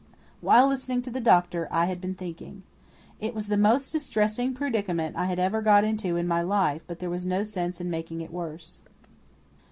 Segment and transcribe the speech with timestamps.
[0.39, 2.63] While listening to the doctor I had been thinking.
[3.19, 6.97] It was the most distressing predicament I had ever got into in my life, but
[6.97, 8.81] there was no sense in making it worse.